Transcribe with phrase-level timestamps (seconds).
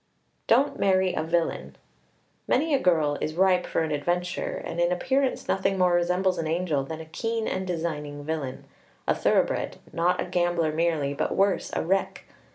[0.47, 1.75] Don't marry a villain.
[2.47, 6.47] Many a girl is ripe for an adventure, and in appearance nothing more resembles an
[6.47, 8.63] angel than a keen and designing villain
[9.07, 12.23] a thoroughbred; not a gambler merely, but worse, a wreck!